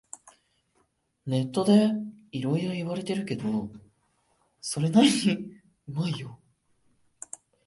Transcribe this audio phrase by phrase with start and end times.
[1.27, 1.91] ネットで
[2.31, 3.69] いろいろ言われてるけど、
[4.59, 5.51] それなりに
[5.89, 6.39] うまいよ